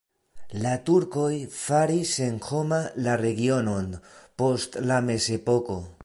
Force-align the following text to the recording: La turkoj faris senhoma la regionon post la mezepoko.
La 0.61 0.69
turkoj 0.85 1.33
faris 1.57 2.13
senhoma 2.19 2.79
la 3.07 3.17
regionon 3.25 3.93
post 4.43 4.79
la 4.93 5.01
mezepoko. 5.11 5.77